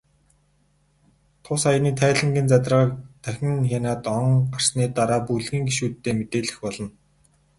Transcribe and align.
Тус 1.43 1.61
аяны 1.69 1.91
тайлангийн 1.99 2.47
задаргааг 2.51 2.91
дахин 3.23 3.55
хянаад, 3.71 4.03
он 4.17 4.27
гарсны 4.53 4.85
дараа 4.97 5.21
бүлгийн 5.27 5.63
гишүүддээ 5.67 6.13
мэдээлэх 6.15 6.57
болно. 6.63 6.87